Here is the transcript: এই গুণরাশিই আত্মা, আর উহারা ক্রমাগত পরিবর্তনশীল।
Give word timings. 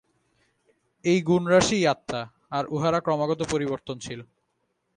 এই 1.05 1.19
গুণরাশিই 1.21 1.85
আত্মা, 1.85 2.21
আর 2.51 2.63
উহারা 2.67 2.99
ক্রমাগত 3.01 3.41
পরিবর্তনশীল। 3.51 4.19